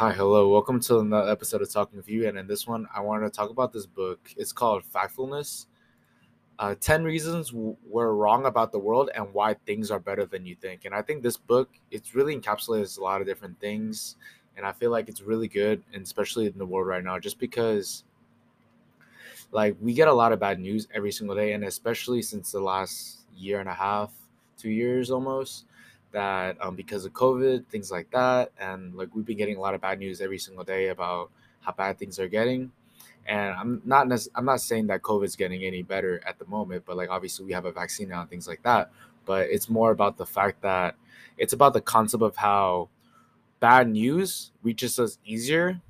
Hi, 0.00 0.14
hello. 0.14 0.48
Welcome 0.48 0.80
to 0.80 1.00
another 1.00 1.30
episode 1.30 1.60
of 1.60 1.70
Talking 1.70 1.98
with 1.98 2.08
You. 2.08 2.26
And 2.26 2.38
in 2.38 2.46
this 2.46 2.66
one, 2.66 2.88
I 2.96 3.00
wanted 3.00 3.24
to 3.24 3.36
talk 3.36 3.50
about 3.50 3.70
this 3.70 3.84
book. 3.84 4.30
It's 4.38 4.50
called 4.50 4.82
Factfulness 4.82 5.66
uh, 6.58 6.74
10 6.80 7.04
Reasons 7.04 7.52
We're 7.52 8.14
Wrong 8.14 8.46
About 8.46 8.72
the 8.72 8.78
World 8.78 9.10
and 9.14 9.26
Why 9.34 9.52
Things 9.66 9.90
Are 9.90 9.98
Better 9.98 10.24
Than 10.24 10.46
You 10.46 10.54
Think. 10.54 10.86
And 10.86 10.94
I 10.94 11.02
think 11.02 11.22
this 11.22 11.36
book, 11.36 11.68
it's 11.90 12.14
really 12.14 12.34
encapsulates 12.34 12.98
a 12.98 13.02
lot 13.02 13.20
of 13.20 13.26
different 13.26 13.60
things. 13.60 14.16
And 14.56 14.64
I 14.64 14.72
feel 14.72 14.90
like 14.90 15.10
it's 15.10 15.20
really 15.20 15.48
good, 15.48 15.82
and 15.92 16.02
especially 16.02 16.46
in 16.46 16.56
the 16.56 16.64
world 16.64 16.86
right 16.86 17.04
now, 17.04 17.18
just 17.18 17.38
because 17.38 18.04
like 19.52 19.76
we 19.82 19.92
get 19.92 20.08
a 20.08 20.14
lot 20.14 20.32
of 20.32 20.40
bad 20.40 20.60
news 20.60 20.88
every 20.94 21.12
single 21.12 21.36
day. 21.36 21.52
And 21.52 21.64
especially 21.64 22.22
since 22.22 22.52
the 22.52 22.60
last 22.60 23.26
year 23.36 23.60
and 23.60 23.68
a 23.68 23.74
half, 23.74 24.14
two 24.56 24.70
years 24.70 25.10
almost, 25.10 25.66
that 26.12 26.56
um, 26.60 26.74
because 26.74 27.04
of 27.04 27.12
COVID, 27.12 27.66
things 27.66 27.90
like 27.90 28.10
that, 28.10 28.52
and 28.58 28.94
like 28.94 29.14
we've 29.14 29.24
been 29.24 29.36
getting 29.36 29.56
a 29.56 29.60
lot 29.60 29.74
of 29.74 29.80
bad 29.80 29.98
news 29.98 30.20
every 30.20 30.38
single 30.38 30.64
day 30.64 30.88
about 30.88 31.30
how 31.60 31.72
bad 31.72 31.98
things 31.98 32.18
are 32.18 32.28
getting. 32.28 32.72
And 33.26 33.54
I'm 33.54 33.82
not 33.84 34.08
nec- 34.08 34.32
I'm 34.34 34.44
not 34.44 34.60
saying 34.60 34.88
that 34.88 35.02
COVID's 35.02 35.36
getting 35.36 35.62
any 35.64 35.82
better 35.82 36.20
at 36.26 36.38
the 36.38 36.46
moment, 36.46 36.84
but 36.86 36.96
like 36.96 37.10
obviously 37.10 37.44
we 37.46 37.52
have 37.52 37.64
a 37.64 37.72
vaccine 37.72 38.08
now 38.08 38.22
and 38.22 38.30
things 38.30 38.48
like 38.48 38.62
that. 38.62 38.90
But 39.24 39.50
it's 39.50 39.68
more 39.68 39.90
about 39.90 40.16
the 40.16 40.26
fact 40.26 40.62
that 40.62 40.96
it's 41.36 41.52
about 41.52 41.74
the 41.74 41.80
concept 41.80 42.22
of 42.22 42.36
how 42.36 42.88
bad 43.60 43.88
news 43.88 44.52
reaches 44.62 44.98
us 44.98 45.18
easier 45.24 45.80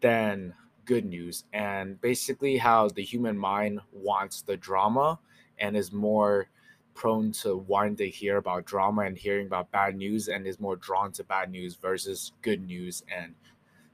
than 0.00 0.54
good 0.84 1.04
news, 1.04 1.44
and 1.52 2.00
basically 2.00 2.58
how 2.58 2.88
the 2.88 3.02
human 3.02 3.38
mind 3.38 3.80
wants 3.92 4.42
the 4.42 4.56
drama 4.56 5.18
and 5.58 5.76
is 5.76 5.92
more 5.92 6.48
prone 6.94 7.32
to 7.32 7.56
wanting 7.56 7.96
to 7.96 8.08
hear 8.08 8.36
about 8.36 8.64
drama 8.64 9.02
and 9.02 9.18
hearing 9.18 9.46
about 9.46 9.70
bad 9.70 9.96
news 9.96 10.28
and 10.28 10.46
is 10.46 10.60
more 10.60 10.76
drawn 10.76 11.12
to 11.12 11.24
bad 11.24 11.50
news 11.50 11.74
versus 11.76 12.32
good 12.42 12.64
news 12.64 13.02
and 13.14 13.34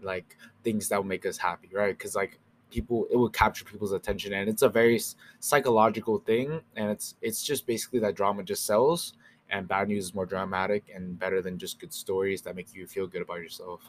like 0.00 0.36
things 0.64 0.88
that 0.88 0.96
will 0.96 1.04
make 1.08 1.26
us 1.26 1.38
happy 1.38 1.68
right? 1.72 1.96
Because 1.96 2.14
like 2.14 2.38
people 2.70 3.06
it 3.10 3.16
will 3.16 3.28
capture 3.30 3.64
people's 3.64 3.92
attention 3.92 4.32
and 4.32 4.48
it's 4.48 4.62
a 4.62 4.68
very 4.68 5.00
psychological 5.40 6.18
thing 6.18 6.60
and 6.76 6.90
it's 6.90 7.16
it's 7.20 7.42
just 7.42 7.66
basically 7.66 7.98
that 8.00 8.14
drama 8.14 8.42
just 8.42 8.64
sells 8.66 9.14
and 9.50 9.68
bad 9.68 9.88
news 9.88 10.06
is 10.06 10.14
more 10.14 10.26
dramatic 10.26 10.84
and 10.94 11.18
better 11.18 11.42
than 11.42 11.58
just 11.58 11.78
good 11.78 11.92
stories 11.92 12.40
that 12.42 12.56
make 12.56 12.74
you 12.74 12.86
feel 12.86 13.06
good 13.06 13.20
about 13.22 13.38
yourself. 13.38 13.82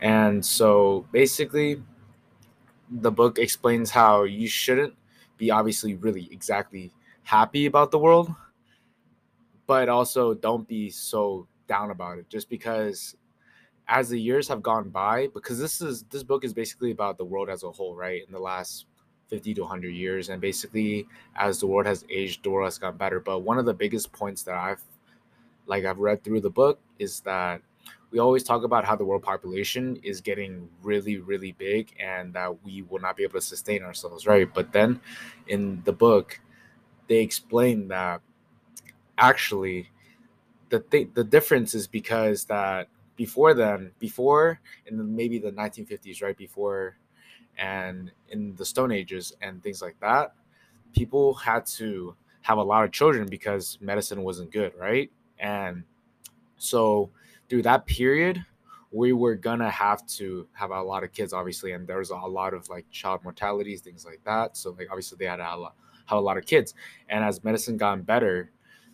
And 0.00 0.44
so 0.44 1.06
basically 1.12 1.82
the 2.90 3.10
book 3.10 3.38
explains 3.38 3.90
how 3.90 4.24
you 4.24 4.48
shouldn't 4.48 4.94
be 5.36 5.50
obviously 5.50 5.94
really 5.94 6.28
exactly 6.32 6.92
happy 7.22 7.66
about 7.66 7.90
the 7.90 7.98
world, 7.98 8.34
but 9.66 9.88
also 9.88 10.34
don't 10.34 10.66
be 10.66 10.90
so 10.90 11.46
down 11.68 11.90
about 11.90 12.18
it. 12.18 12.28
Just 12.28 12.48
because 12.50 13.16
as 13.90 14.08
the 14.08 14.20
years 14.20 14.46
have 14.46 14.62
gone 14.62 14.88
by 14.88 15.26
because 15.34 15.58
this 15.58 15.80
is 15.80 16.04
this 16.04 16.22
book 16.22 16.44
is 16.44 16.54
basically 16.54 16.92
about 16.92 17.18
the 17.18 17.24
world 17.24 17.50
as 17.50 17.64
a 17.64 17.70
whole 17.70 17.94
right 17.96 18.22
in 18.24 18.32
the 18.32 18.38
last 18.38 18.86
50 19.28 19.54
to 19.54 19.60
100 19.62 19.88
years. 19.88 20.28
And 20.28 20.40
basically 20.40 21.06
as 21.36 21.58
the 21.60 21.66
world 21.66 21.86
has 21.86 22.04
aged 22.08 22.44
the 22.44 22.50
world 22.50 22.66
has 22.66 22.78
gotten 22.78 22.96
better. 22.96 23.20
But 23.20 23.40
one 23.40 23.58
of 23.58 23.66
the 23.66 23.74
biggest 23.74 24.12
points 24.12 24.42
that 24.44 24.54
i've 24.54 24.82
like 25.66 25.84
i've 25.84 25.98
read 25.98 26.24
through 26.24 26.40
the 26.40 26.50
book 26.50 26.80
is 26.98 27.20
that 27.20 27.60
we 28.10 28.18
always 28.18 28.42
talk 28.42 28.64
about 28.64 28.84
how 28.84 28.96
the 28.96 29.04
world 29.04 29.22
population 29.22 29.96
is 30.02 30.20
getting 30.20 30.68
really 30.82 31.18
really 31.18 31.52
big 31.52 31.94
and 32.00 32.32
that 32.34 32.62
we 32.64 32.82
will 32.82 33.00
not 33.00 33.16
be 33.16 33.22
able 33.22 33.34
to 33.34 33.40
sustain 33.40 33.82
ourselves 33.82 34.26
right? 34.26 34.52
But 34.52 34.72
then 34.72 35.00
in 35.48 35.82
the 35.84 35.92
book 35.92 36.40
they 37.10 37.18
explain 37.18 37.88
that 37.88 38.20
actually 39.18 39.90
the 40.68 40.78
th- 40.78 41.08
the 41.14 41.24
difference 41.24 41.74
is 41.74 41.88
because 41.88 42.44
that 42.44 42.86
before 43.16 43.52
then 43.52 43.90
before 43.98 44.60
in 44.86 45.16
maybe 45.16 45.36
the 45.36 45.50
1950s 45.50 46.22
right 46.22 46.36
before 46.36 46.96
and 47.58 48.12
in 48.28 48.54
the 48.54 48.64
stone 48.64 48.92
ages 48.92 49.32
and 49.42 49.60
things 49.60 49.82
like 49.82 49.98
that 49.98 50.34
people 50.94 51.34
had 51.34 51.66
to 51.66 52.14
have 52.42 52.58
a 52.58 52.62
lot 52.62 52.84
of 52.84 52.92
children 52.92 53.26
because 53.28 53.76
medicine 53.80 54.22
wasn't 54.22 54.52
good 54.52 54.72
right? 54.78 55.10
And 55.40 55.82
so 56.58 57.10
through 57.48 57.62
that 57.62 57.86
period 57.86 58.44
we 58.92 59.12
were 59.12 59.34
gonna 59.34 59.68
have 59.68 60.06
to 60.06 60.46
have 60.52 60.70
a 60.70 60.80
lot 60.80 61.02
of 61.02 61.10
kids 61.10 61.32
obviously 61.32 61.72
and 61.72 61.88
there 61.88 61.98
was 61.98 62.10
a 62.10 62.14
lot 62.14 62.54
of 62.54 62.68
like 62.68 62.88
child 62.92 63.24
mortalities 63.24 63.80
things 63.80 64.06
like 64.06 64.20
that. 64.24 64.56
So 64.56 64.70
like 64.78 64.86
obviously 64.90 65.16
they 65.18 65.24
had 65.24 65.40
a 65.40 65.56
lot, 65.56 65.74
have 66.10 66.18
a 66.18 66.22
lot 66.22 66.36
of 66.36 66.44
kids. 66.46 66.74
And 67.08 67.24
as 67.24 67.42
medicine 67.42 67.76
gotten 67.76 68.02
better, 68.02 68.50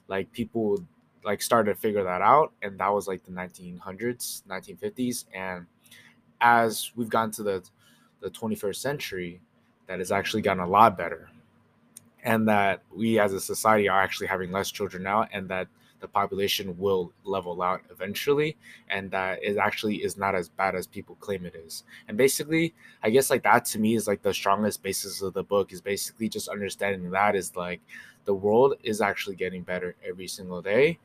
like 0.09 0.31
people 0.33 0.85
like 1.25 1.43
started 1.43 1.75
to 1.75 1.81
figure 1.81 2.05
that 2.05 2.23
out, 2.23 2.53
and 2.63 2.79
that 2.79 2.93
was 2.93 3.09
like 3.09 3.25
the 3.25 3.33
1900s, 3.33 4.43
1950s, 4.49 5.25
and 5.35 5.67
as 6.41 6.93
we've 6.95 7.09
gotten 7.09 7.33
to 7.33 7.43
the 7.43 7.65
the 8.21 8.31
21st 8.31 8.77
century, 8.77 9.41
that 9.87 9.99
has 9.99 10.11
actually 10.11 10.43
gotten 10.43 10.63
a 10.63 10.69
lot 10.69 10.97
better, 10.97 11.29
and 12.23 12.49
that 12.49 12.83
we 12.95 13.19
as 13.19 13.33
a 13.33 13.41
society 13.41 13.89
are 13.89 14.01
actually 14.01 14.27
having 14.27 14.53
less 14.53 14.71
children 14.71 15.03
now, 15.03 15.27
and 15.33 15.49
that 15.49 15.69
the 16.01 16.09
population 16.09 16.77
will 16.79 17.13
level 17.25 17.63
out 17.63 17.81
eventually 17.91 18.57
and 18.89 19.11
that 19.11 19.43
it 19.43 19.57
actually 19.57 19.97
is 19.97 20.17
not 20.17 20.35
as 20.35 20.49
bad 20.49 20.75
as 20.75 20.87
people 20.87 21.17
claim 21.17 21.47
it 21.47 21.55
is. 21.55 21.85
And 22.09 22.17
basically 22.17 22.75
i 23.03 23.11
guess 23.11 23.31
like 23.31 23.43
that 23.43 23.65
to 23.67 23.79
me 23.79 23.95
is 23.95 24.07
like 24.07 24.23
the 24.23 24.35
strongest 24.35 24.83
basis 24.83 25.23
of 25.23 25.35
the 25.35 25.43
book 25.43 25.73
is 25.73 25.81
basically 25.81 26.29
just 26.29 26.49
understanding 26.49 27.11
that 27.11 27.37
is 27.37 27.57
like 27.57 27.81
the 28.25 28.35
world 28.35 28.75
is 28.83 29.01
actually 29.01 29.37
getting 29.37 29.63
better 29.63 29.95
every 30.07 30.27
single 30.27 30.61
day 30.61 30.99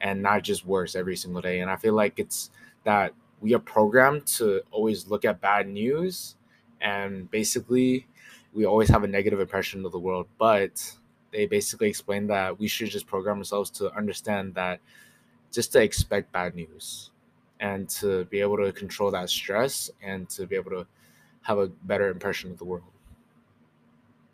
and 0.00 0.22
not 0.22 0.42
just 0.42 0.66
worse 0.66 0.94
every 0.94 1.16
single 1.16 1.40
day. 1.40 1.60
And 1.60 1.70
i 1.70 1.76
feel 1.76 1.94
like 1.94 2.18
it's 2.18 2.50
that 2.84 3.12
we 3.40 3.54
are 3.54 3.58
programmed 3.58 4.26
to 4.26 4.62
always 4.70 5.08
look 5.08 5.24
at 5.24 5.40
bad 5.40 5.68
news 5.68 6.36
and 6.80 7.30
basically 7.30 8.06
we 8.54 8.64
always 8.64 8.88
have 8.88 9.04
a 9.04 9.08
negative 9.08 9.40
impression 9.40 9.84
of 9.84 9.92
the 9.92 9.98
world 9.98 10.26
but 10.38 10.96
they 11.32 11.46
basically 11.46 11.88
explained 11.88 12.30
that 12.30 12.58
we 12.58 12.68
should 12.68 12.90
just 12.90 13.06
program 13.06 13.38
ourselves 13.38 13.70
to 13.70 13.92
understand 13.94 14.54
that 14.54 14.80
just 15.52 15.72
to 15.72 15.82
expect 15.82 16.32
bad 16.32 16.54
news 16.54 17.10
and 17.60 17.88
to 17.88 18.24
be 18.26 18.40
able 18.40 18.56
to 18.58 18.72
control 18.72 19.10
that 19.10 19.30
stress 19.30 19.90
and 20.02 20.28
to 20.28 20.46
be 20.46 20.56
able 20.56 20.70
to 20.70 20.86
have 21.42 21.58
a 21.58 21.68
better 21.68 22.08
impression 22.08 22.50
of 22.50 22.58
the 22.58 22.64
world. 22.64 22.84